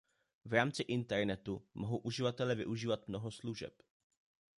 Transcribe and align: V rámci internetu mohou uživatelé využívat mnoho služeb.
V 0.45 0.53
rámci 0.53 0.83
internetu 0.83 1.67
mohou 1.73 1.97
uživatelé 1.97 2.55
využívat 2.55 3.07
mnoho 3.07 3.31
služeb. 3.31 3.81